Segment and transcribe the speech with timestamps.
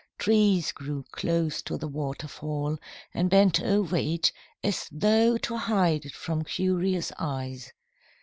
[0.17, 2.79] Trees grew close to the waterfall,
[3.13, 4.31] and bent over it
[4.63, 7.71] as though to hide it from curious eyes.